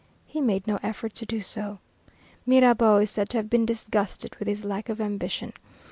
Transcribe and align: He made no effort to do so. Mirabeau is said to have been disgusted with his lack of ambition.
He 0.25 0.41
made 0.41 0.65
no 0.65 0.79
effort 0.81 1.13
to 1.13 1.27
do 1.27 1.41
so. 1.41 1.77
Mirabeau 2.47 2.97
is 2.97 3.11
said 3.11 3.29
to 3.29 3.37
have 3.37 3.51
been 3.51 3.67
disgusted 3.67 4.35
with 4.37 4.47
his 4.47 4.65
lack 4.65 4.89
of 4.89 4.99
ambition. 4.99 5.53